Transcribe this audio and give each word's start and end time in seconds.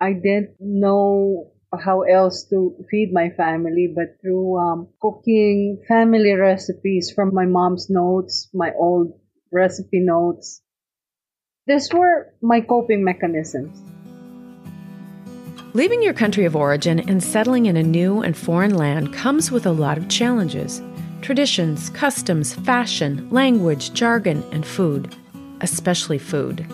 I 0.00 0.12
didn't 0.12 0.54
know 0.60 1.50
how 1.76 2.02
else 2.02 2.44
to 2.50 2.74
feed 2.90 3.12
my 3.12 3.30
family, 3.30 3.92
but 3.94 4.20
through 4.22 4.58
um, 4.58 4.88
cooking 5.00 5.82
family 5.88 6.32
recipes 6.34 7.12
from 7.14 7.34
my 7.34 7.46
mom's 7.46 7.90
notes, 7.90 8.48
my 8.54 8.72
old 8.78 9.18
recipe 9.52 10.00
notes. 10.00 10.62
These 11.66 11.92
were 11.92 12.32
my 12.40 12.60
coping 12.60 13.04
mechanisms. 13.04 13.76
Leaving 15.74 16.02
your 16.02 16.14
country 16.14 16.44
of 16.44 16.56
origin 16.56 17.00
and 17.00 17.22
settling 17.22 17.66
in 17.66 17.76
a 17.76 17.82
new 17.82 18.22
and 18.22 18.36
foreign 18.36 18.74
land 18.74 19.12
comes 19.12 19.50
with 19.50 19.66
a 19.66 19.72
lot 19.72 19.98
of 19.98 20.08
challenges 20.08 20.80
traditions, 21.20 21.90
customs, 21.90 22.54
fashion, 22.54 23.28
language, 23.30 23.92
jargon, 23.92 24.44
and 24.52 24.64
food, 24.64 25.14
especially 25.60 26.16
food. 26.16 26.64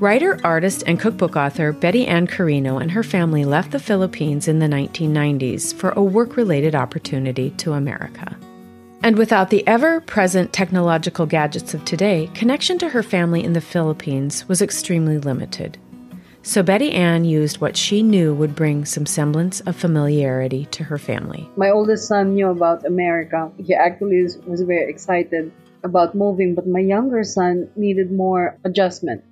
Writer, 0.00 0.40
artist, 0.42 0.82
and 0.86 0.98
cookbook 0.98 1.36
author 1.36 1.72
Betty 1.72 2.06
Ann 2.06 2.26
Quirino 2.26 2.80
and 2.80 2.90
her 2.90 3.02
family 3.02 3.44
left 3.44 3.70
the 3.70 3.78
Philippines 3.78 4.48
in 4.48 4.58
the 4.58 4.66
1990s 4.66 5.72
for 5.74 5.90
a 5.90 6.02
work 6.02 6.36
related 6.36 6.74
opportunity 6.74 7.50
to 7.58 7.74
America. 7.74 8.36
And 9.04 9.16
without 9.16 9.50
the 9.50 9.66
ever 9.66 10.00
present 10.00 10.52
technological 10.52 11.26
gadgets 11.26 11.74
of 11.74 11.84
today, 11.84 12.30
connection 12.34 12.78
to 12.78 12.88
her 12.88 13.02
family 13.02 13.44
in 13.44 13.52
the 13.52 13.60
Philippines 13.60 14.48
was 14.48 14.62
extremely 14.62 15.18
limited. 15.18 15.78
So 16.42 16.64
Betty 16.64 16.90
Ann 16.90 17.24
used 17.24 17.60
what 17.60 17.76
she 17.76 18.02
knew 18.02 18.34
would 18.34 18.56
bring 18.56 18.84
some 18.84 19.06
semblance 19.06 19.60
of 19.60 19.76
familiarity 19.76 20.66
to 20.72 20.82
her 20.84 20.98
family. 20.98 21.48
My 21.56 21.70
oldest 21.70 22.08
son 22.08 22.34
knew 22.34 22.48
about 22.48 22.84
America. 22.84 23.52
He 23.58 23.74
actually 23.74 24.22
was 24.46 24.62
very 24.62 24.90
excited 24.90 25.52
about 25.84 26.16
moving, 26.16 26.56
but 26.56 26.66
my 26.66 26.80
younger 26.80 27.22
son 27.22 27.70
needed 27.76 28.10
more 28.10 28.58
adjustment. 28.64 29.22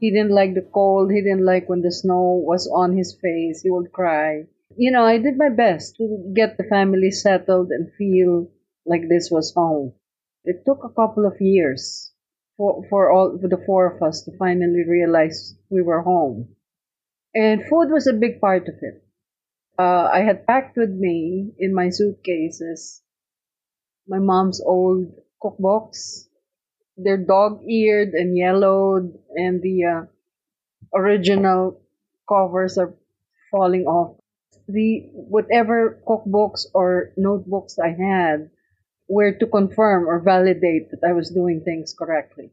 He 0.00 0.10
didn't 0.10 0.34
like 0.34 0.54
the 0.54 0.68
cold. 0.74 1.10
He 1.10 1.22
didn't 1.22 1.44
like 1.44 1.68
when 1.68 1.82
the 1.82 1.92
snow 1.92 2.42
was 2.44 2.66
on 2.68 2.96
his 2.96 3.14
face. 3.20 3.62
He 3.62 3.70
would 3.70 3.92
cry. 3.92 4.46
You 4.76 4.90
know, 4.90 5.04
I 5.04 5.18
did 5.18 5.36
my 5.36 5.48
best 5.48 5.96
to 5.96 6.32
get 6.34 6.56
the 6.56 6.64
family 6.64 7.10
settled 7.10 7.70
and 7.70 7.92
feel 7.94 8.50
like 8.84 9.08
this 9.08 9.30
was 9.30 9.54
home. 9.54 9.94
It 10.44 10.64
took 10.64 10.84
a 10.84 10.94
couple 10.94 11.26
of 11.26 11.40
years 11.40 12.12
for, 12.56 12.84
for 12.88 13.10
all 13.10 13.38
for 13.40 13.48
the 13.48 13.62
four 13.66 13.86
of 13.86 14.02
us 14.02 14.22
to 14.24 14.36
finally 14.36 14.84
realize 14.86 15.56
we 15.70 15.82
were 15.82 16.02
home. 16.02 16.54
And 17.34 17.66
food 17.66 17.90
was 17.90 18.06
a 18.06 18.12
big 18.12 18.40
part 18.40 18.68
of 18.68 18.74
it. 18.80 19.02
Uh, 19.78 20.08
I 20.12 20.20
had 20.20 20.46
packed 20.46 20.76
with 20.76 20.90
me 20.90 21.52
in 21.58 21.74
my 21.74 21.90
suitcases 21.90 23.02
my 24.08 24.18
mom's 24.18 24.60
old 24.60 25.12
cookbooks, 25.42 26.28
they're 26.96 27.18
dog-eared 27.18 28.14
and 28.14 28.36
yellowed, 28.36 29.18
and 29.34 29.60
the 29.60 29.84
uh, 29.84 30.02
original 30.94 31.80
covers 32.28 32.78
are 32.78 32.94
falling 33.50 33.84
off. 33.84 34.16
The 34.68 35.06
whatever 35.12 36.00
cookbooks 36.08 36.66
or 36.72 37.12
notebooks 37.16 37.78
I 37.78 37.88
had 37.88 38.50
were 39.08 39.32
to 39.32 39.46
confirm 39.46 40.08
or 40.08 40.20
validate 40.20 40.90
that 40.90 41.06
I 41.06 41.12
was 41.12 41.30
doing 41.30 41.60
things 41.60 41.94
correctly. 41.96 42.50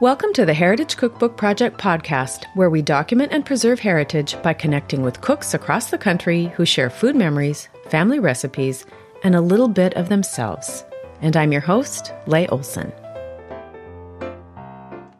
Welcome 0.00 0.32
to 0.32 0.44
the 0.44 0.54
Heritage 0.54 0.96
Cookbook 0.96 1.36
Project 1.36 1.78
podcast, 1.78 2.46
where 2.54 2.70
we 2.70 2.82
document 2.82 3.30
and 3.30 3.46
preserve 3.46 3.78
heritage 3.78 4.40
by 4.42 4.54
connecting 4.54 5.02
with 5.02 5.20
cooks 5.20 5.54
across 5.54 5.90
the 5.90 5.98
country 5.98 6.46
who 6.56 6.64
share 6.64 6.90
food 6.90 7.14
memories, 7.14 7.68
family 7.88 8.18
recipes, 8.18 8.84
and 9.22 9.36
a 9.36 9.40
little 9.40 9.68
bit 9.68 9.94
of 9.94 10.08
themselves 10.08 10.82
and 11.22 11.36
I'm 11.36 11.52
your 11.52 11.60
host, 11.60 12.12
Leigh 12.26 12.48
Olson. 12.48 12.92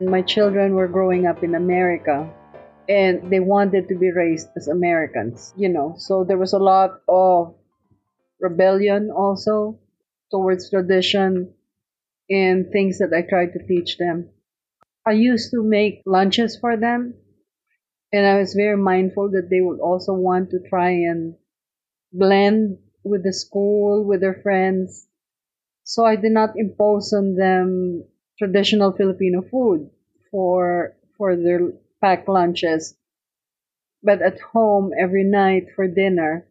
My 0.00 0.20
children 0.20 0.74
were 0.74 0.88
growing 0.88 1.26
up 1.26 1.44
in 1.44 1.54
America 1.54 2.28
and 2.88 3.30
they 3.30 3.38
wanted 3.38 3.88
to 3.88 3.94
be 3.96 4.10
raised 4.10 4.48
as 4.56 4.66
Americans, 4.66 5.54
you 5.56 5.68
know, 5.68 5.94
so 5.96 6.24
there 6.24 6.36
was 6.36 6.52
a 6.52 6.58
lot 6.58 7.00
of 7.08 7.54
rebellion 8.40 9.12
also 9.16 9.78
towards 10.32 10.70
tradition 10.70 11.54
and 12.28 12.72
things 12.72 12.98
that 12.98 13.12
I 13.16 13.22
tried 13.22 13.52
to 13.52 13.64
teach 13.64 13.96
them. 13.98 14.28
I 15.06 15.12
used 15.12 15.52
to 15.52 15.62
make 15.62 16.02
lunches 16.04 16.58
for 16.58 16.76
them 16.76 17.14
and 18.12 18.26
I 18.26 18.38
was 18.38 18.54
very 18.54 18.76
mindful 18.76 19.30
that 19.30 19.48
they 19.48 19.60
would 19.60 19.78
also 19.78 20.14
want 20.14 20.50
to 20.50 20.68
try 20.68 20.90
and 20.90 21.36
blend 22.12 22.78
with 23.04 23.22
the 23.22 23.32
school, 23.32 24.04
with 24.04 24.20
their 24.20 24.40
friends, 24.42 25.06
so 25.84 26.04
I 26.04 26.16
did 26.16 26.32
not 26.32 26.58
impose 26.58 27.12
on 27.12 27.36
them 27.36 28.04
traditional 28.38 28.92
Filipino 28.92 29.42
food 29.42 29.90
for 30.30 30.96
for 31.16 31.36
their 31.36 31.72
packed 32.00 32.28
lunches. 32.28 32.96
But 34.02 34.20
at 34.20 34.38
home 34.38 34.92
every 34.98 35.24
night 35.24 35.70
for 35.74 35.88
dinner, 35.88 36.46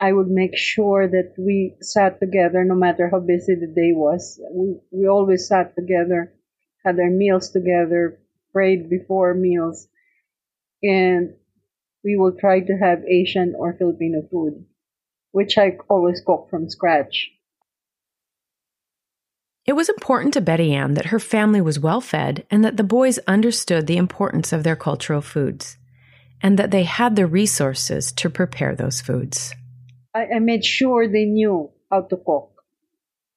I 0.00 0.12
would 0.12 0.28
make 0.30 0.56
sure 0.56 1.08
that 1.08 1.34
we 1.38 1.76
sat 1.80 2.20
together 2.20 2.64
no 2.64 2.74
matter 2.74 3.08
how 3.08 3.20
busy 3.20 3.54
the 3.54 3.66
day 3.66 3.92
was. 3.92 4.40
We 4.52 4.80
we 4.90 5.06
always 5.08 5.48
sat 5.48 5.74
together, 5.76 6.32
had 6.84 7.00
our 7.00 7.10
meals 7.10 7.50
together, 7.50 8.18
prayed 8.52 8.90
before 8.90 9.34
meals, 9.34 9.88
and 10.82 11.36
we 12.04 12.16
will 12.16 12.32
try 12.32 12.60
to 12.60 12.76
have 12.78 13.04
Asian 13.06 13.54
or 13.56 13.74
Filipino 13.74 14.22
food, 14.22 14.66
which 15.32 15.58
I 15.58 15.78
always 15.88 16.20
cook 16.20 16.50
from 16.50 16.68
scratch. 16.68 17.32
It 19.64 19.74
was 19.74 19.88
important 19.88 20.34
to 20.34 20.40
Betty 20.40 20.74
Ann 20.74 20.94
that 20.94 21.06
her 21.06 21.20
family 21.20 21.60
was 21.60 21.78
well 21.78 22.00
fed 22.00 22.44
and 22.50 22.64
that 22.64 22.76
the 22.76 22.82
boys 22.82 23.18
understood 23.28 23.86
the 23.86 23.96
importance 23.96 24.52
of 24.52 24.64
their 24.64 24.74
cultural 24.74 25.20
foods 25.20 25.76
and 26.42 26.58
that 26.58 26.72
they 26.72 26.82
had 26.82 27.14
the 27.14 27.26
resources 27.26 28.10
to 28.12 28.28
prepare 28.28 28.74
those 28.74 29.00
foods. 29.00 29.54
I, 30.12 30.26
I 30.34 30.38
made 30.40 30.64
sure 30.64 31.06
they 31.06 31.26
knew 31.26 31.70
how 31.92 32.02
to 32.02 32.16
cook, 32.16 32.50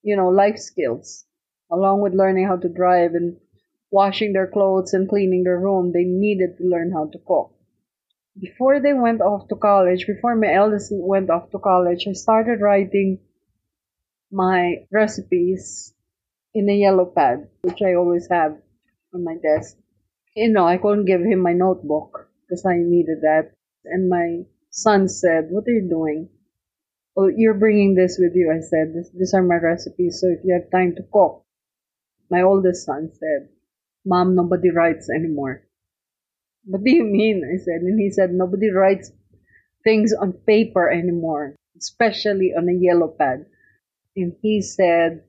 you 0.02 0.16
know, 0.16 0.30
life 0.30 0.58
skills, 0.58 1.26
along 1.72 2.02
with 2.02 2.16
learning 2.16 2.48
how 2.48 2.58
to 2.58 2.70
drive 2.70 3.14
and 3.14 3.38
washing 3.92 4.34
their 4.34 4.48
clothes 4.48 4.96
and 4.96 5.08
cleaning 5.08 5.44
their 5.44 5.60
room. 5.60 5.92
They 5.92 6.06
needed 6.06 6.58
to 6.58 6.64
learn 6.64 6.92
how 6.92 7.06
to 7.06 7.20
cook. 7.20 7.52
Before 8.38 8.80
they 8.80 8.94
went 8.94 9.22
off 9.22 9.48
to 9.50 9.56
college, 9.56 10.08
before 10.08 10.36
my 10.36 10.52
eldest 10.52 10.90
went 10.92 11.30
off 11.30 11.52
to 11.52 11.60
college, 11.60 12.08
I 12.08 12.14
started 12.14 12.62
writing 12.62 13.20
my 14.32 14.88
recipes 14.92 15.94
in 16.56 16.70
a 16.70 16.74
yellow 16.74 17.06
pad, 17.06 17.50
which 17.62 17.82
I 17.82 17.94
always 17.96 18.28
have 18.32 18.58
on 19.14 19.24
my 19.24 19.36
desk. 19.36 19.78
You 20.36 20.52
know, 20.52 20.66
I 20.66 20.78
couldn't 20.78 21.06
give 21.06 21.22
him 21.22 21.40
my 21.40 21.54
notebook 21.54 22.30
because 22.42 22.66
I 22.66 22.78
needed 22.78 23.22
that. 23.22 23.52
And 23.84 24.10
my 24.10 24.46
son 24.70 25.08
said, 25.10 25.50
What 25.50 25.68
are 25.68 25.72
you 25.72 25.88
doing? 25.90 26.30
Oh, 27.18 27.28
you're 27.28 27.60
bringing 27.60 27.96
this 27.96 28.18
with 28.20 28.36
you. 28.36 28.52
I 28.52 28.62
said, 28.62 28.94
These 29.14 29.34
are 29.34 29.44
my 29.44 29.56
recipes, 29.56 30.20
so 30.22 30.28
if 30.28 30.40
you 30.44 30.54
have 30.54 30.72
time 30.72 30.96
to 30.96 31.04
cook. 31.04 31.44
My 32.32 32.42
oldest 32.42 32.86
son 32.86 33.12
said, 33.14 33.50
Mom, 34.06 34.36
nobody 34.36 34.72
writes 34.72 35.10
anymore. 35.10 35.64
What 36.66 36.84
do 36.84 36.92
you 36.92 37.04
mean? 37.04 37.44
I 37.46 37.58
said. 37.58 37.82
And 37.82 38.00
he 38.00 38.12
said, 38.12 38.32
Nobody 38.32 38.72
writes 38.72 39.12
things 39.84 40.14
on 40.14 40.34
paper 40.34 40.90
anymore, 40.90 41.56
especially 41.78 42.54
on 42.58 42.70
a 42.70 42.74
yellow 42.74 43.10
pad. 43.10 43.46
And 44.16 44.36
he 44.42 44.62
said, 44.62 45.24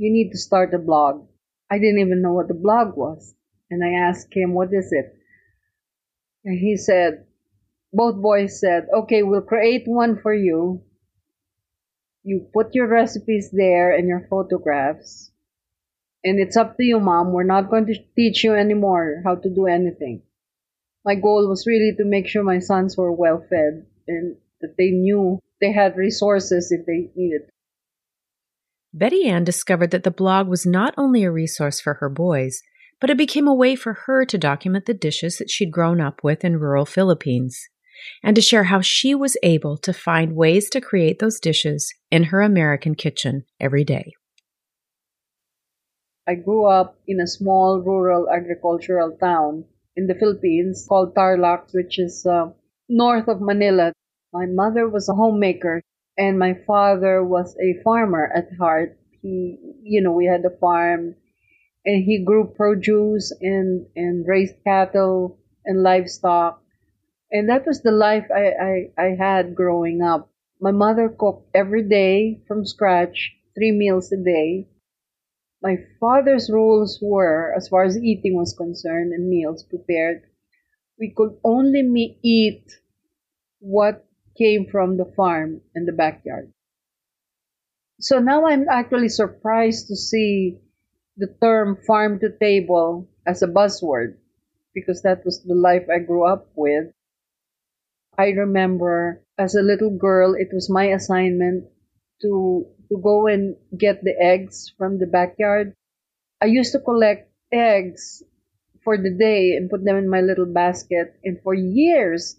you 0.00 0.10
need 0.10 0.30
to 0.30 0.38
start 0.38 0.72
a 0.72 0.78
blog. 0.78 1.26
I 1.70 1.78
didn't 1.78 1.98
even 1.98 2.22
know 2.22 2.32
what 2.32 2.48
the 2.48 2.54
blog 2.54 2.96
was. 2.96 3.34
And 3.70 3.84
I 3.84 4.08
asked 4.08 4.32
him, 4.32 4.54
what 4.54 4.72
is 4.72 4.90
it? 4.92 5.14
And 6.42 6.58
he 6.58 6.78
said, 6.78 7.26
both 7.92 8.16
boys 8.16 8.58
said, 8.58 8.86
okay, 9.00 9.22
we'll 9.22 9.42
create 9.42 9.82
one 9.84 10.18
for 10.22 10.32
you. 10.32 10.82
You 12.22 12.46
put 12.54 12.74
your 12.74 12.86
recipes 12.86 13.50
there 13.52 13.94
and 13.94 14.08
your 14.08 14.26
photographs. 14.30 15.30
And 16.24 16.40
it's 16.40 16.56
up 16.56 16.78
to 16.78 16.82
you, 16.82 16.98
mom. 16.98 17.34
We're 17.34 17.54
not 17.54 17.68
going 17.68 17.84
to 17.86 18.02
teach 18.16 18.42
you 18.42 18.54
anymore 18.54 19.20
how 19.22 19.34
to 19.34 19.50
do 19.50 19.66
anything. 19.66 20.22
My 21.04 21.14
goal 21.14 21.46
was 21.46 21.66
really 21.66 21.94
to 21.98 22.04
make 22.06 22.26
sure 22.26 22.42
my 22.42 22.60
sons 22.60 22.96
were 22.96 23.12
well 23.12 23.44
fed 23.50 23.84
and 24.08 24.36
that 24.62 24.78
they 24.78 24.92
knew 24.92 25.40
they 25.60 25.72
had 25.72 25.98
resources 25.98 26.72
if 26.72 26.86
they 26.86 27.10
needed 27.14 27.50
Betty 28.92 29.28
Ann 29.28 29.44
discovered 29.44 29.92
that 29.92 30.02
the 30.02 30.10
blog 30.10 30.48
was 30.48 30.66
not 30.66 30.94
only 30.96 31.22
a 31.22 31.30
resource 31.30 31.80
for 31.80 31.94
her 31.94 32.08
boys, 32.08 32.62
but 33.00 33.08
it 33.08 33.16
became 33.16 33.46
a 33.46 33.54
way 33.54 33.76
for 33.76 33.92
her 34.06 34.24
to 34.24 34.36
document 34.36 34.86
the 34.86 34.94
dishes 34.94 35.38
that 35.38 35.50
she'd 35.50 35.72
grown 35.72 36.00
up 36.00 36.24
with 36.24 36.44
in 36.44 36.58
rural 36.58 36.84
Philippines 36.84 37.68
and 38.22 38.34
to 38.34 38.42
share 38.42 38.64
how 38.64 38.80
she 38.80 39.14
was 39.14 39.36
able 39.42 39.76
to 39.78 39.92
find 39.92 40.34
ways 40.34 40.68
to 40.70 40.80
create 40.80 41.18
those 41.18 41.38
dishes 41.38 41.94
in 42.10 42.24
her 42.24 42.40
American 42.40 42.94
kitchen 42.94 43.44
every 43.60 43.84
day. 43.84 44.12
I 46.26 46.34
grew 46.34 46.66
up 46.66 46.98
in 47.06 47.20
a 47.20 47.26
small 47.26 47.82
rural 47.84 48.28
agricultural 48.30 49.16
town 49.20 49.64
in 49.96 50.06
the 50.06 50.14
Philippines 50.14 50.86
called 50.88 51.14
Tarlac, 51.14 51.72
which 51.72 51.98
is 51.98 52.26
uh, 52.26 52.50
north 52.88 53.28
of 53.28 53.40
Manila. 53.40 53.92
My 54.32 54.46
mother 54.46 54.88
was 54.88 55.08
a 55.08 55.14
homemaker 55.14 55.82
and 56.16 56.38
my 56.38 56.54
father 56.66 57.24
was 57.24 57.56
a 57.60 57.82
farmer 57.82 58.30
at 58.34 58.52
heart. 58.58 58.98
He, 59.22 59.58
you 59.82 60.02
know, 60.02 60.12
we 60.12 60.26
had 60.26 60.44
a 60.44 60.56
farm 60.58 61.16
and 61.84 62.04
he 62.04 62.24
grew 62.24 62.46
produce 62.46 63.32
and, 63.40 63.86
and 63.96 64.26
raised 64.26 64.56
cattle 64.64 65.38
and 65.64 65.82
livestock. 65.82 66.62
And 67.30 67.48
that 67.48 67.66
was 67.66 67.82
the 67.82 67.92
life 67.92 68.26
I, 68.34 68.90
I, 68.98 69.02
I 69.02 69.16
had 69.18 69.54
growing 69.54 70.02
up. 70.02 70.30
My 70.60 70.72
mother 70.72 71.08
cooked 71.08 71.48
every 71.54 71.82
day 71.88 72.42
from 72.46 72.66
scratch, 72.66 73.32
three 73.54 73.72
meals 73.72 74.12
a 74.12 74.16
day. 74.16 74.68
My 75.62 75.76
father's 76.00 76.50
rules 76.50 76.98
were, 77.00 77.54
as 77.56 77.68
far 77.68 77.84
as 77.84 77.98
eating 77.98 78.36
was 78.36 78.54
concerned 78.54 79.12
and 79.12 79.28
meals 79.28 79.62
prepared, 79.62 80.22
we 80.98 81.10
could 81.16 81.38
only 81.44 81.82
eat 82.22 82.64
what 83.60 84.06
came 84.40 84.66
from 84.72 84.96
the 84.96 85.04
farm 85.04 85.60
and 85.74 85.86
the 85.86 85.92
backyard. 85.92 86.50
So 88.00 88.18
now 88.18 88.46
I'm 88.46 88.66
actually 88.70 89.10
surprised 89.10 89.88
to 89.88 89.96
see 89.96 90.56
the 91.18 91.28
term 91.42 91.76
farm 91.86 92.18
to 92.20 92.32
table 92.32 93.06
as 93.26 93.42
a 93.42 93.46
buzzword 93.46 94.16
because 94.72 95.02
that 95.02 95.24
was 95.24 95.42
the 95.42 95.54
life 95.54 95.84
I 95.92 95.98
grew 95.98 96.24
up 96.24 96.48
with. 96.56 96.94
I 98.16 98.30
remember 98.30 99.20
as 99.36 99.54
a 99.54 99.62
little 99.62 99.90
girl, 99.90 100.34
it 100.34 100.48
was 100.52 100.70
my 100.70 100.86
assignment 100.96 101.68
to 102.22 102.66
to 102.88 102.98
go 102.98 103.26
and 103.28 103.56
get 103.76 104.02
the 104.02 104.16
eggs 104.18 104.72
from 104.76 104.98
the 104.98 105.06
backyard. 105.06 105.76
I 106.40 106.46
used 106.46 106.72
to 106.72 106.80
collect 106.80 107.30
eggs 107.52 108.22
for 108.82 108.96
the 108.96 109.12
day 109.12 109.54
and 109.56 109.70
put 109.70 109.84
them 109.84 109.96
in 109.96 110.08
my 110.08 110.20
little 110.20 110.46
basket. 110.48 111.14
And 111.22 111.40
for 111.42 111.54
years, 111.54 112.36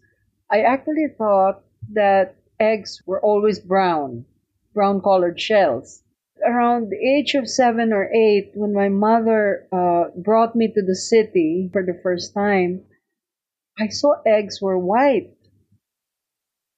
I 0.49 0.61
actually 0.61 1.07
thought 1.17 1.63
that 1.89 2.35
eggs 2.59 3.01
were 3.05 3.21
always 3.21 3.59
brown, 3.59 4.25
brown 4.73 5.01
colored 5.01 5.39
shells. 5.39 6.03
Around 6.45 6.89
the 6.89 6.97
age 6.97 7.35
of 7.35 7.49
seven 7.49 7.93
or 7.93 8.11
eight, 8.11 8.51
when 8.55 8.73
my 8.73 8.89
mother 8.89 9.67
uh, 9.71 10.09
brought 10.15 10.55
me 10.55 10.71
to 10.73 10.81
the 10.81 10.95
city 10.95 11.69
for 11.71 11.83
the 11.83 11.99
first 12.01 12.33
time, 12.33 12.83
I 13.79 13.87
saw 13.89 14.21
eggs 14.25 14.61
were 14.61 14.77
white. 14.77 15.35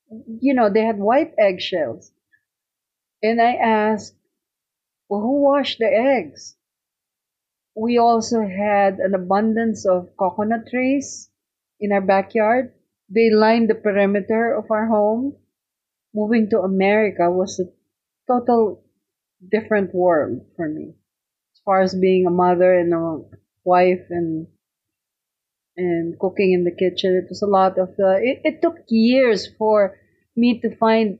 You 0.09 0.53
know, 0.53 0.69
they 0.69 0.81
had 0.81 0.99
white 0.99 1.33
eggshells. 1.37 2.11
And 3.21 3.41
I 3.41 3.55
asked, 3.55 4.15
well, 5.09 5.21
who 5.21 5.41
washed 5.41 5.79
the 5.79 5.87
eggs? 5.87 6.55
We 7.75 7.97
also 7.97 8.41
had 8.41 8.99
an 8.99 9.13
abundance 9.13 9.85
of 9.85 10.15
coconut 10.17 10.67
trees 10.69 11.29
in 11.79 11.91
our 11.91 12.01
backyard. 12.01 12.73
They 13.13 13.29
lined 13.29 13.69
the 13.69 13.75
perimeter 13.75 14.53
of 14.53 14.71
our 14.71 14.87
home. 14.87 15.37
Moving 16.13 16.49
to 16.51 16.61
America 16.61 17.31
was 17.31 17.59
a 17.59 17.71
total 18.27 18.83
different 19.51 19.95
world 19.95 20.45
for 20.55 20.69
me. 20.69 20.95
As 21.55 21.61
far 21.65 21.81
as 21.81 21.95
being 21.95 22.27
a 22.27 22.31
mother 22.31 22.73
and 22.73 22.93
a 22.93 23.21
wife 23.65 24.07
and 24.09 24.47
and 25.77 26.17
cooking 26.19 26.53
in 26.53 26.63
the 26.63 26.71
kitchen, 26.71 27.15
it 27.15 27.29
was 27.29 27.41
a 27.41 27.47
lot 27.47 27.77
of. 27.77 27.89
Uh, 27.99 28.17
it, 28.21 28.41
it 28.43 28.61
took 28.61 28.77
years 28.87 29.47
for 29.57 29.97
me 30.35 30.59
to 30.59 30.75
find 30.75 31.19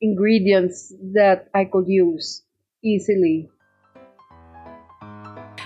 ingredients 0.00 0.92
that 1.14 1.48
I 1.54 1.64
could 1.64 1.88
use 1.88 2.42
easily. 2.82 3.48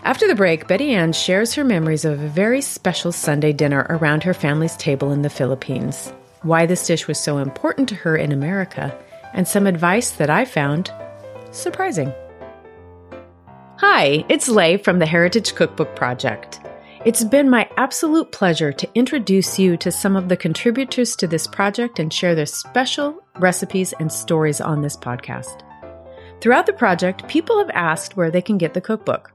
After 0.02 0.26
the 0.26 0.34
break, 0.34 0.66
Betty 0.66 0.94
Ann 0.94 1.12
shares 1.12 1.52
her 1.54 1.64
memories 1.64 2.06
of 2.06 2.22
a 2.22 2.28
very 2.28 2.62
special 2.62 3.12
Sunday 3.12 3.52
dinner 3.52 3.86
around 3.90 4.22
her 4.22 4.32
family's 4.32 4.76
table 4.78 5.12
in 5.12 5.20
the 5.20 5.28
Philippines, 5.28 6.10
why 6.40 6.64
this 6.64 6.86
dish 6.86 7.06
was 7.06 7.18
so 7.18 7.36
important 7.36 7.86
to 7.90 7.94
her 7.96 8.16
in 8.16 8.32
America, 8.32 8.96
and 9.34 9.46
some 9.46 9.66
advice 9.66 10.12
that 10.12 10.30
I 10.30 10.46
found 10.46 10.90
surprising. 11.50 12.14
Hi, 13.76 14.24
it's 14.30 14.48
Leigh 14.48 14.78
from 14.78 15.00
the 15.00 15.06
Heritage 15.06 15.54
Cookbook 15.54 15.94
Project. 15.94 16.60
It's 17.04 17.24
been 17.24 17.50
my 17.50 17.68
absolute 17.76 18.32
pleasure 18.32 18.72
to 18.72 18.88
introduce 18.94 19.58
you 19.58 19.76
to 19.76 19.92
some 19.92 20.16
of 20.16 20.30
the 20.30 20.36
contributors 20.36 21.14
to 21.16 21.26
this 21.26 21.46
project 21.46 21.98
and 21.98 22.12
share 22.12 22.34
their 22.34 22.46
special 22.46 23.22
recipes 23.38 23.92
and 24.00 24.10
stories 24.10 24.62
on 24.62 24.80
this 24.80 24.96
podcast. 24.96 25.60
Throughout 26.40 26.64
the 26.64 26.72
project, 26.72 27.28
people 27.28 27.58
have 27.58 27.70
asked 27.74 28.16
where 28.16 28.30
they 28.30 28.42
can 28.42 28.56
get 28.56 28.72
the 28.72 28.80
cookbook. 28.80 29.32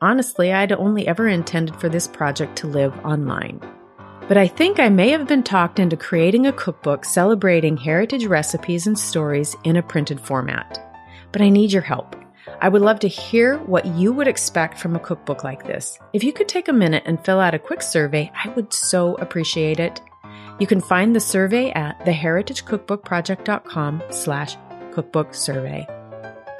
Honestly, 0.00 0.52
I'd 0.52 0.72
only 0.72 1.06
ever 1.06 1.28
intended 1.28 1.76
for 1.76 1.88
this 1.88 2.06
project 2.06 2.56
to 2.56 2.66
live 2.66 2.96
online. 3.04 3.60
But 4.28 4.36
I 4.36 4.46
think 4.46 4.78
I 4.78 4.88
may 4.88 5.10
have 5.10 5.26
been 5.26 5.42
talked 5.42 5.78
into 5.78 5.96
creating 5.96 6.46
a 6.46 6.52
cookbook 6.52 7.04
celebrating 7.04 7.76
heritage 7.76 8.26
recipes 8.26 8.86
and 8.86 8.98
stories 8.98 9.56
in 9.64 9.76
a 9.76 9.82
printed 9.82 10.20
format. 10.20 10.82
But 11.32 11.42
I 11.42 11.48
need 11.48 11.72
your 11.72 11.82
help. 11.82 12.16
I 12.60 12.68
would 12.68 12.82
love 12.82 13.00
to 13.00 13.08
hear 13.08 13.58
what 13.58 13.86
you 13.86 14.12
would 14.12 14.28
expect 14.28 14.78
from 14.78 14.96
a 14.96 15.00
cookbook 15.00 15.44
like 15.44 15.66
this. 15.66 15.98
If 16.12 16.24
you 16.24 16.32
could 16.32 16.48
take 16.48 16.68
a 16.68 16.72
minute 16.72 17.02
and 17.06 17.24
fill 17.24 17.40
out 17.40 17.54
a 17.54 17.58
quick 17.58 17.82
survey, 17.82 18.30
I 18.34 18.48
would 18.50 18.72
so 18.72 19.14
appreciate 19.16 19.80
it. 19.80 20.00
You 20.58 20.66
can 20.66 20.80
find 20.80 21.14
the 21.14 21.20
survey 21.20 21.70
at 21.72 22.00
theheritagecookbookproject.com 22.00 24.02
slash 24.10 24.56
cookbook 24.92 25.34
survey. 25.34 25.86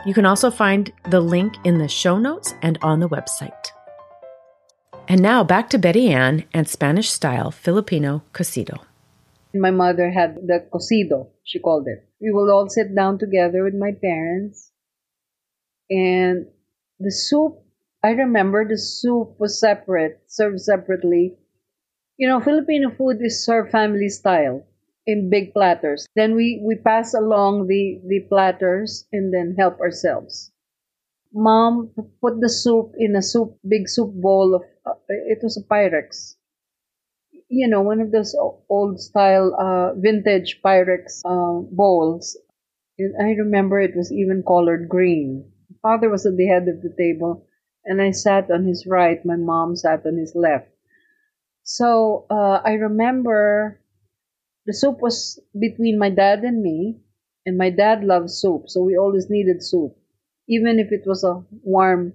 You 0.07 0.15
can 0.15 0.25
also 0.25 0.51
find 0.51 0.93
the 1.11 1.21
link 1.21 1.55
in 1.65 1.79
the 1.79 1.89
show 1.89 2.17
notes 2.17 2.55
and 2.63 2.79
on 2.81 3.01
the 3.01 3.09
website. 3.09 3.73
And 5.09 5.21
now 5.21 5.45
back 5.45 5.69
to 5.71 5.79
Betty 5.79 6.11
Ann 6.11 6.45
and 6.55 6.69
Spanish 6.69 7.11
style 7.11 7.51
Filipino 7.51 8.23
cocido. 8.33 8.79
My 9.53 9.71
mother 9.71 10.11
had 10.11 10.37
the 10.37 10.65
cocido, 10.73 11.29
she 11.45 11.59
called 11.59 11.89
it. 11.89 12.09
We 12.21 12.31
will 12.31 12.51
all 12.51 12.69
sit 12.69 12.95
down 12.95 13.19
together 13.19 13.65
with 13.65 13.75
my 13.75 13.93
parents 13.93 14.71
and 15.91 16.47
the 16.99 17.11
soup 17.11 17.63
i 18.03 18.11
remember 18.11 18.67
the 18.67 18.79
soup 18.79 19.37
was 19.39 19.61
separate 19.61 20.21
served 20.27 20.61
separately 20.61 21.37
you 22.17 22.29
know 22.29 22.41
filipino 22.41 22.91
food 22.91 23.19
is 23.21 23.45
served 23.45 23.71
family 23.71 24.09
style 24.09 24.67
in 25.07 25.31
big 25.31 25.53
platters 25.55 26.07
then 26.17 26.35
we 26.35 26.61
we 26.65 26.77
pass 26.77 27.15
along 27.15 27.67
the 27.69 28.01
the 28.09 28.21
platters 28.29 29.07
and 29.13 29.33
then 29.35 29.55
help 29.59 29.81
ourselves 29.81 30.53
mom 31.33 31.91
put 32.21 32.41
the 32.41 32.49
soup 32.51 32.93
in 32.99 33.17
a 33.17 33.23
soup 33.23 33.57
big 33.69 33.89
soup 33.89 34.13
bowl 34.15 34.55
of 34.57 34.63
uh, 34.87 34.95
it 35.09 35.41
was 35.43 35.57
a 35.57 35.65
pyrex 35.73 36.37
you 37.49 37.69
know 37.69 37.81
one 37.83 38.01
of 38.01 38.11
those 38.13 38.35
old 38.69 39.01
style 39.01 39.55
uh, 39.59 39.93
vintage 40.01 40.61
pyrex 40.65 41.21
uh, 41.25 41.61
bowls 41.73 42.37
and 42.99 43.15
i 43.23 43.31
remember 43.45 43.81
it 43.81 43.97
was 43.97 44.13
even 44.13 44.43
colored 44.47 44.89
green 44.89 45.51
Father 45.83 46.11
was 46.11 46.27
at 46.27 46.37
the 46.37 46.47
head 46.47 46.69
of 46.69 46.83
the 46.83 46.91
table, 46.99 47.47
and 47.85 48.03
I 48.03 48.11
sat 48.11 48.51
on 48.51 48.65
his 48.67 48.87
right. 48.87 49.25
My 49.25 49.37
mom 49.37 49.77
sat 49.77 50.07
on 50.07 50.17
his 50.17 50.35
left. 50.35 50.69
So 51.65 52.27
uh, 52.31 52.61
I 52.65 52.73
remember 52.75 53.81
the 54.67 54.75
soup 54.75 55.01
was 55.01 55.41
between 55.59 55.99
my 55.99 56.11
dad 56.11 56.41
and 56.45 56.63
me, 56.63 57.01
and 57.47 57.57
my 57.57 57.71
dad 57.71 58.05
loved 58.05 58.31
soup, 58.31 58.69
so 58.69 58.83
we 58.83 58.97
always 58.97 59.31
needed 59.31 59.63
soup. 59.63 59.97
Even 60.49 60.79
if 60.79 60.93
it 60.93 61.05
was 61.07 61.25
a 61.25 61.45
warm 61.63 62.15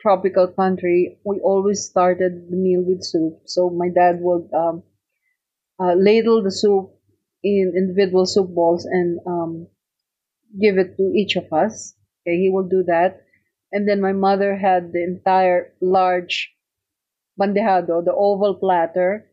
tropical 0.00 0.48
country, 0.48 1.18
we 1.24 1.40
always 1.40 1.84
started 1.84 2.50
the 2.50 2.56
meal 2.56 2.82
with 2.82 3.02
soup. 3.04 3.42
So 3.46 3.70
my 3.70 3.88
dad 3.88 4.20
would 4.20 4.50
um, 4.54 4.82
uh, 5.80 5.94
ladle 5.94 6.42
the 6.42 6.50
soup 6.50 6.90
in 7.42 7.72
individual 7.76 8.26
soup 8.26 8.48
bowls 8.54 8.84
and 8.86 9.20
um, 9.26 9.68
give 10.60 10.78
it 10.78 10.96
to 10.96 11.12
each 11.14 11.36
of 11.36 11.52
us. 11.52 11.94
Okay, 12.22 12.38
he 12.38 12.50
will 12.50 12.68
do 12.68 12.82
that. 12.84 13.22
And 13.72 13.88
then 13.88 14.00
my 14.00 14.12
mother 14.12 14.56
had 14.56 14.92
the 14.92 15.02
entire 15.02 15.74
large 15.80 16.54
bandehado, 17.40 18.04
the 18.04 18.14
oval 18.14 18.54
platter 18.56 19.30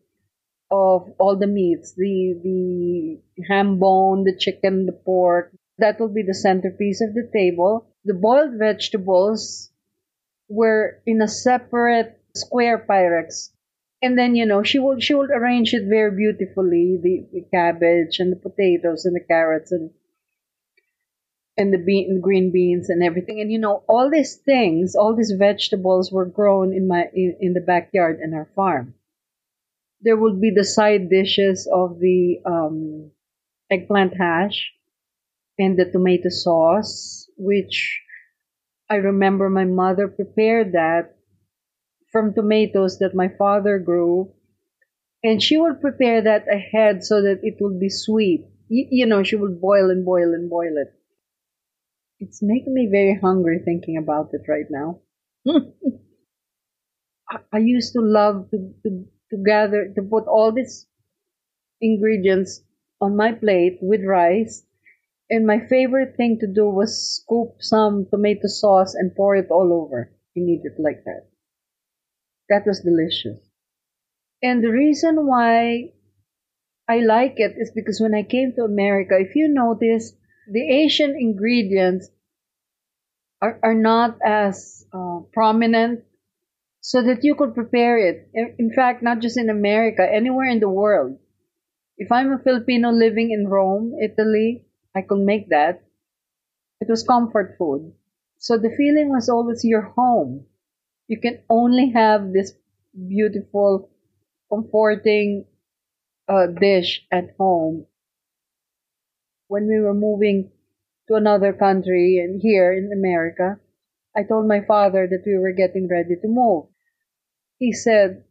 of 0.73 1.13
all 1.19 1.35
the 1.37 1.53
meats, 1.59 1.93
the 1.93 2.39
the 2.47 3.45
ham 3.47 3.77
bone, 3.77 4.23
the 4.23 4.35
chicken, 4.35 4.87
the 4.87 4.91
pork. 4.91 5.53
That 5.77 5.99
will 5.99 6.13
be 6.19 6.23
the 6.23 6.33
centerpiece 6.33 7.01
of 7.01 7.13
the 7.13 7.29
table. 7.31 7.85
The 8.05 8.15
boiled 8.15 8.55
vegetables 8.57 9.71
were 10.49 10.99
in 11.05 11.21
a 11.21 11.27
separate 11.27 12.19
square 12.35 12.85
pyrex. 12.89 13.51
And 14.01 14.17
then, 14.17 14.35
you 14.35 14.45
know, 14.45 14.63
she 14.63 14.79
will 14.79 14.99
she 14.99 15.13
will 15.13 15.31
arrange 15.31 15.73
it 15.73 15.87
very 15.87 16.11
beautifully, 16.11 16.99
the, 17.01 17.25
the 17.31 17.45
cabbage 17.53 18.19
and 18.19 18.31
the 18.31 18.41
potatoes 18.47 19.05
and 19.05 19.15
the 19.15 19.25
carrots 19.33 19.71
and 19.71 19.91
and 21.55 21.71
the 21.71 21.77
bean, 21.77 22.19
green 22.19 22.51
beans 22.51 22.89
and 22.89 23.03
everything. 23.03 23.39
And 23.39 23.51
you 23.51 23.59
know, 23.59 23.83
all 23.87 24.09
these 24.09 24.35
things, 24.35 24.95
all 24.95 25.15
these 25.15 25.35
vegetables 25.37 26.11
were 26.11 26.25
grown 26.25 26.73
in 26.73 26.87
my 26.87 27.05
in, 27.13 27.37
in 27.39 27.53
the 27.53 27.61
backyard 27.61 28.19
in 28.23 28.33
our 28.33 28.49
farm. 28.55 28.95
There 30.03 30.17
would 30.17 30.39
be 30.39 30.51
the 30.51 30.63
side 30.65 31.09
dishes 31.09 31.67
of 31.73 31.99
the 31.99 32.39
um, 32.45 33.11
eggplant 33.71 34.15
hash 34.15 34.71
and 35.59 35.77
the 35.77 35.85
tomato 35.91 36.29
sauce, 36.29 37.29
which 37.37 38.01
I 38.89 38.95
remember 38.97 39.49
my 39.49 39.65
mother 39.65 40.07
prepared 40.07 40.73
that 40.73 41.15
from 42.13 42.33
tomatoes 42.33 42.99
that 42.99 43.13
my 43.13 43.27
father 43.27 43.77
grew. 43.79 44.33
And 45.23 45.41
she 45.41 45.57
would 45.57 45.81
prepare 45.81 46.21
that 46.21 46.47
ahead 46.53 47.03
so 47.03 47.21
that 47.23 47.41
it 47.43 47.57
would 47.61 47.79
be 47.79 47.89
sweet. 47.89 48.45
You, 48.69 48.87
you 48.91 49.05
know, 49.07 49.23
she 49.23 49.35
would 49.37 49.61
boil 49.61 49.89
and 49.89 50.05
boil 50.05 50.33
and 50.33 50.49
boil 50.49 50.77
it. 50.77 50.93
It's 52.19 52.41
making 52.41 52.73
me 52.73 52.87
very 52.89 53.13
hungry 53.19 53.59
thinking 53.63 53.97
about 53.97 54.33
it 54.33 54.41
right 54.47 54.65
now. 54.67 55.01
I, 57.29 57.39
I 57.51 57.57
used 57.57 57.93
to 57.93 58.01
love 58.01 58.49
to, 58.51 58.73
to, 58.83 59.05
to 59.33 59.43
gather, 59.43 59.91
to 59.95 60.01
put 60.03 60.27
all 60.27 60.51
these 60.51 60.85
ingredients 61.81 62.61
on 63.01 63.15
my 63.17 63.31
plate 63.31 63.79
with 63.81 64.05
rice. 64.05 64.63
And 65.29 65.47
my 65.47 65.59
favorite 65.67 66.15
thing 66.15 66.37
to 66.39 66.47
do 66.47 66.69
was 66.69 67.17
scoop 67.17 67.55
some 67.59 68.05
tomato 68.05 68.47
sauce 68.47 68.93
and 68.93 69.15
pour 69.15 69.35
it 69.35 69.49
all 69.49 69.73
over 69.73 70.11
and 70.35 70.45
knead 70.45 70.61
it 70.63 70.79
like 70.79 71.03
that. 71.05 71.25
That 72.49 72.67
was 72.67 72.81
delicious. 72.81 73.39
And 74.43 74.63
the 74.63 74.69
reason 74.69 75.25
why 75.25 75.93
I 76.87 76.99
like 76.99 77.35
it 77.37 77.55
is 77.57 77.71
because 77.73 77.99
when 77.99 78.13
I 78.13 78.23
came 78.23 78.53
to 78.53 78.63
America, 78.63 79.15
if 79.17 79.35
you 79.35 79.47
notice, 79.49 80.13
the 80.51 80.83
Asian 80.83 81.15
ingredients 81.17 82.09
are, 83.41 83.59
are 83.63 83.73
not 83.73 84.17
as 84.23 84.85
uh, 84.93 85.21
prominent 85.33 86.03
so 86.83 87.01
that 87.01 87.23
you 87.23 87.33
could 87.33 87.55
prepare 87.55 87.97
it. 87.97 88.29
In 88.59 88.69
fact, 88.75 89.01
not 89.01 89.21
just 89.21 89.37
in 89.37 89.49
America, 89.49 90.03
anywhere 90.03 90.47
in 90.47 90.59
the 90.59 90.69
world. 90.69 91.17
If 91.97 92.11
I'm 92.11 92.33
a 92.33 92.39
Filipino 92.39 92.91
living 92.91 93.31
in 93.31 93.47
Rome, 93.47 93.93
Italy, 94.03 94.65
I 94.93 95.01
could 95.01 95.21
make 95.21 95.49
that. 95.49 95.81
It 96.81 96.89
was 96.89 97.07
comfort 97.07 97.55
food. 97.57 97.93
So 98.37 98.57
the 98.57 98.69
feeling 98.75 99.09
was 99.09 99.29
always 99.29 99.63
your 99.63 99.93
home. 99.95 100.45
You 101.07 101.19
can 101.21 101.39
only 101.49 101.91
have 101.91 102.33
this 102.33 102.53
beautiful, 102.93 103.89
comforting 104.49 105.45
uh, 106.27 106.47
dish 106.47 107.05
at 107.11 107.35
home. 107.37 107.87
When 109.47 109.67
we 109.67 109.79
were 109.79 109.93
moving 109.93 110.51
to 111.07 111.15
another 111.15 111.53
country 111.53 112.17
and 112.17 112.41
here 112.41 112.73
in 112.73 112.91
America, 112.91 113.59
I 114.15 114.23
told 114.23 114.47
my 114.49 114.59
father 114.65 115.07
that 115.07 115.23
we 115.25 115.37
were 115.37 115.53
getting 115.53 115.87
ready 115.87 116.17
to 116.21 116.27
move. 116.27 116.72
He 117.63 117.71
said, 117.71 118.25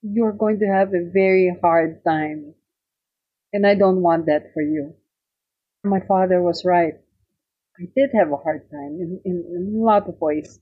You're 0.00 0.32
going 0.32 0.58
to 0.60 0.66
have 0.66 0.94
a 0.94 1.04
very 1.12 1.54
hard 1.60 2.02
time, 2.02 2.54
and 3.52 3.66
I 3.66 3.74
don't 3.74 4.00
want 4.00 4.24
that 4.24 4.54
for 4.54 4.62
you. 4.62 4.94
My 5.84 6.00
father 6.00 6.40
was 6.40 6.64
right. 6.64 6.94
I 7.78 7.84
did 7.94 8.08
have 8.14 8.32
a 8.32 8.38
hard 8.38 8.70
time 8.70 8.96
in, 9.04 9.20
in, 9.26 9.44
in 9.54 9.76
a 9.76 9.84
lot 9.84 10.08
of 10.08 10.18
ways 10.18 10.58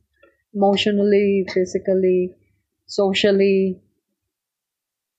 emotionally, 0.52 1.46
physically, 1.54 2.34
socially. 2.86 3.80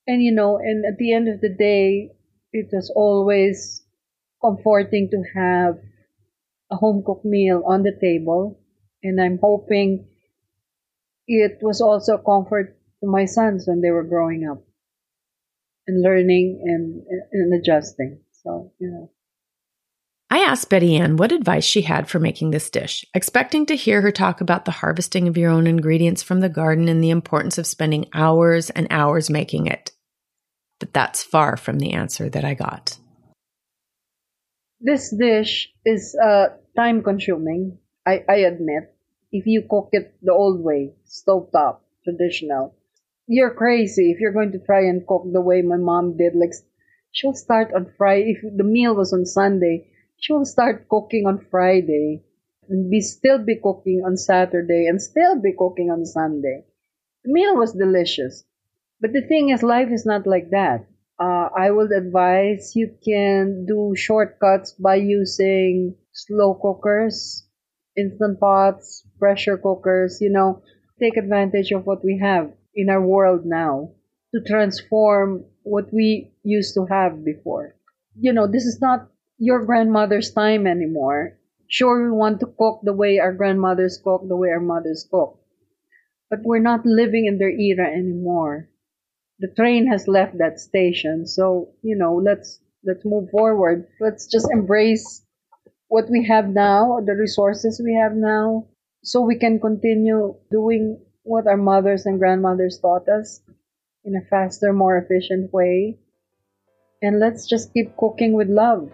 And 0.06 0.22
you 0.22 0.32
know, 0.32 0.58
and 0.58 0.84
at 0.84 0.98
the 0.98 1.14
end 1.14 1.28
of 1.28 1.40
the 1.40 1.48
day, 1.48 2.10
it 2.52 2.68
was 2.70 2.92
always 2.94 3.82
comforting 4.42 5.08
to 5.08 5.22
have 5.34 5.78
a 6.70 6.76
home 6.76 7.02
cooked 7.02 7.24
meal 7.24 7.62
on 7.64 7.82
the 7.82 7.96
table. 7.98 8.60
And 9.02 9.18
I'm 9.18 9.38
hoping 9.40 10.11
it 11.26 11.58
was 11.62 11.80
also 11.80 12.14
a 12.14 12.22
comfort 12.22 12.76
to 13.00 13.10
my 13.10 13.24
sons 13.24 13.64
when 13.66 13.80
they 13.80 13.90
were 13.90 14.04
growing 14.04 14.48
up 14.50 14.62
and 15.86 16.02
learning 16.02 16.62
and, 16.64 17.02
and 17.32 17.60
adjusting. 17.60 18.20
So, 18.42 18.72
you 18.78 18.90
know. 18.90 19.10
I 20.30 20.38
asked 20.38 20.70
Betty 20.70 20.96
Ann 20.96 21.16
what 21.16 21.30
advice 21.30 21.64
she 21.64 21.82
had 21.82 22.08
for 22.08 22.18
making 22.18 22.52
this 22.52 22.70
dish, 22.70 23.04
expecting 23.14 23.66
to 23.66 23.76
hear 23.76 24.00
her 24.00 24.10
talk 24.10 24.40
about 24.40 24.64
the 24.64 24.70
harvesting 24.70 25.28
of 25.28 25.36
your 25.36 25.50
own 25.50 25.66
ingredients 25.66 26.22
from 26.22 26.40
the 26.40 26.48
garden 26.48 26.88
and 26.88 27.04
the 27.04 27.10
importance 27.10 27.58
of 27.58 27.66
spending 27.66 28.06
hours 28.14 28.70
and 28.70 28.86
hours 28.88 29.28
making 29.28 29.66
it. 29.66 29.92
But 30.80 30.94
that's 30.94 31.22
far 31.22 31.56
from 31.56 31.78
the 31.78 31.92
answer 31.92 32.30
that 32.30 32.44
I 32.44 32.54
got. 32.54 32.98
This 34.80 35.14
dish 35.14 35.70
is 35.84 36.16
uh, 36.20 36.46
time 36.76 37.02
consuming, 37.02 37.78
I, 38.06 38.24
I 38.28 38.36
admit. 38.36 38.91
If 39.32 39.46
you 39.46 39.66
cook 39.68 39.88
it 39.92 40.14
the 40.22 40.32
old 40.32 40.62
way, 40.62 40.92
stovetop, 41.06 41.80
traditional, 42.04 42.76
you're 43.26 43.54
crazy 43.54 44.10
if 44.12 44.20
you're 44.20 44.32
going 44.32 44.52
to 44.52 44.58
try 44.58 44.82
and 44.82 45.06
cook 45.06 45.24
the 45.32 45.40
way 45.40 45.62
my 45.62 45.78
mom 45.78 46.16
did. 46.16 46.34
Like, 46.34 46.52
she'll 47.10 47.34
start 47.34 47.72
on 47.74 47.92
Friday. 47.96 48.36
If 48.36 48.56
the 48.56 48.64
meal 48.64 48.94
was 48.94 49.12
on 49.12 49.24
Sunday, 49.24 49.88
she 50.18 50.32
will 50.32 50.44
start 50.44 50.88
cooking 50.88 51.26
on 51.26 51.46
Friday 51.50 52.22
and 52.68 52.90
be 52.90 53.00
still 53.00 53.38
be 53.38 53.56
cooking 53.56 54.02
on 54.04 54.16
Saturday 54.16 54.86
and 54.86 55.00
still 55.00 55.40
be 55.40 55.52
cooking 55.58 55.90
on 55.90 56.04
Sunday. 56.04 56.64
The 57.24 57.32
meal 57.32 57.56
was 57.56 57.72
delicious. 57.72 58.44
But 59.00 59.12
the 59.12 59.22
thing 59.22 59.48
is, 59.48 59.62
life 59.62 59.90
is 59.90 60.06
not 60.06 60.26
like 60.26 60.50
that. 60.50 60.86
Uh, 61.18 61.48
I 61.56 61.70
would 61.70 61.92
advise 61.92 62.76
you 62.76 62.96
can 63.04 63.66
do 63.66 63.94
shortcuts 63.96 64.72
by 64.72 64.96
using 64.96 65.96
slow 66.12 66.54
cookers, 66.54 67.46
instant 67.96 68.40
pots, 68.40 69.04
pressure 69.22 69.56
cookers, 69.56 70.18
you 70.20 70.30
know, 70.30 70.62
take 70.98 71.16
advantage 71.16 71.70
of 71.70 71.86
what 71.86 72.04
we 72.04 72.18
have 72.18 72.50
in 72.74 72.90
our 72.90 73.00
world 73.00 73.42
now 73.46 73.92
to 74.34 74.40
transform 74.42 75.44
what 75.62 75.86
we 75.92 76.32
used 76.42 76.74
to 76.74 76.86
have 76.86 77.24
before. 77.24 77.76
You 78.18 78.32
know, 78.32 78.48
this 78.48 78.64
is 78.64 78.80
not 78.80 79.08
your 79.38 79.64
grandmother's 79.64 80.32
time 80.32 80.66
anymore. 80.66 81.38
Sure, 81.68 82.02
we 82.02 82.10
want 82.10 82.40
to 82.40 82.46
cook 82.58 82.80
the 82.82 82.92
way 82.92 83.20
our 83.20 83.32
grandmothers 83.32 84.00
cook, 84.02 84.22
the 84.26 84.36
way 84.36 84.48
our 84.50 84.60
mothers 84.60 85.06
cook. 85.08 85.38
But 86.28 86.40
we're 86.42 86.68
not 86.70 86.84
living 86.84 87.26
in 87.26 87.38
their 87.38 87.54
era 87.68 87.86
anymore. 87.86 88.68
The 89.38 89.54
train 89.54 89.86
has 89.86 90.08
left 90.08 90.38
that 90.38 90.58
station. 90.58 91.26
So, 91.28 91.74
you 91.82 91.96
know, 91.96 92.16
let's 92.16 92.60
let's 92.84 93.04
move 93.04 93.30
forward. 93.30 93.86
Let's 94.00 94.26
just 94.26 94.48
embrace 94.50 95.24
what 95.88 96.10
we 96.10 96.24
have 96.26 96.48
now, 96.48 96.98
the 97.04 97.14
resources 97.14 97.80
we 97.84 97.94
have 97.94 98.14
now, 98.14 98.66
so 99.02 99.20
we 99.20 99.38
can 99.38 99.60
continue 99.60 100.34
doing 100.50 101.00
what 101.24 101.46
our 101.46 101.56
mothers 101.56 102.06
and 102.06 102.18
grandmothers 102.18 102.78
taught 102.78 103.08
us 103.08 103.40
in 104.04 104.16
a 104.16 104.20
faster, 104.28 104.72
more 104.72 104.96
efficient 104.96 105.52
way. 105.52 105.98
And 107.00 107.18
let's 107.18 107.46
just 107.46 107.72
keep 107.74 107.96
cooking 107.96 108.32
with 108.32 108.48
love. 108.48 108.90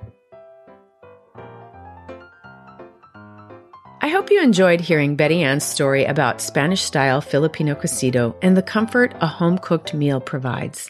I 4.00 4.08
hope 4.10 4.30
you 4.30 4.42
enjoyed 4.42 4.80
hearing 4.80 5.16
Betty 5.16 5.42
Ann's 5.42 5.64
story 5.64 6.04
about 6.04 6.40
Spanish 6.40 6.82
style 6.82 7.20
Filipino 7.20 7.74
cocido 7.74 8.34
and 8.40 8.56
the 8.56 8.62
comfort 8.62 9.14
a 9.20 9.26
home 9.26 9.58
cooked 9.58 9.92
meal 9.92 10.20
provides. 10.20 10.88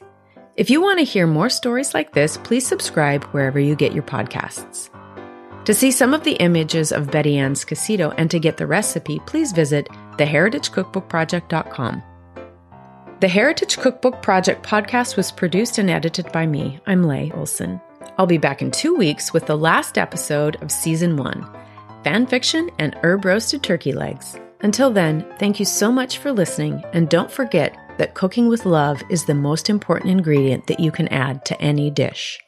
If 0.57 0.71
you 0.71 0.81
want 0.81 0.99
to 0.99 1.05
hear 1.05 1.27
more 1.27 1.49
stories 1.49 1.95
like 1.95 2.13
this, 2.13 2.37
please 2.37 2.67
subscribe 2.67 3.25
wherever 3.27 3.59
you 3.59 3.75
get 3.75 3.93
your 3.93 4.03
podcasts. 4.05 4.91
To 5.69 5.75
see 5.75 5.91
some 5.91 6.15
of 6.15 6.25
the 6.25 6.33
images 6.37 6.93
of 6.93 7.11
Betty 7.11 7.37
Ann's 7.37 7.63
cocido 7.63 8.15
and 8.17 8.31
to 8.31 8.39
get 8.39 8.57
the 8.57 8.67
recipe, 8.67 9.21
please 9.27 9.53
visit 9.53 9.87
theheritagecookbookproject.com. 10.17 12.03
The 13.21 13.29
Heritage 13.29 13.77
Cookbook 13.77 14.23
Project 14.23 14.65
podcast 14.65 15.19
was 15.19 15.31
produced 15.31 15.77
and 15.77 15.91
edited 15.91 16.33
by 16.33 16.47
me. 16.47 16.81
I'm 16.87 17.05
Leigh 17.05 17.33
Olson. 17.33 17.83
I'll 18.17 18.25
be 18.25 18.39
back 18.39 18.63
in 18.63 18.71
two 18.71 18.95
weeks 18.95 19.35
with 19.35 19.45
the 19.45 19.59
last 19.59 19.99
episode 19.99 20.57
of 20.63 20.73
season 20.73 21.19
one 21.19 21.47
fan 22.03 22.27
fiction, 22.27 22.71
and 22.79 22.97
herb 23.03 23.27
roasted 23.27 23.63
turkey 23.63 23.93
legs. 23.93 24.41
Until 24.63 24.91
then, 24.91 25.27
thank 25.39 25.61
you 25.61 25.67
so 25.67 25.93
much 25.93 26.17
for 26.17 26.33
listening, 26.33 26.83
and 26.95 27.11
don't 27.11 27.31
forget 27.31 27.77
that 27.99 28.15
cooking 28.15 28.49
with 28.49 28.65
love 28.65 29.03
is 29.11 29.27
the 29.27 29.35
most 29.35 29.69
important 29.69 30.13
ingredient 30.13 30.67
that 30.69 30.81
you 30.81 30.91
can 30.91 31.09
add 31.09 31.45
to 31.45 31.61
any 31.61 31.91
dish. 31.91 32.41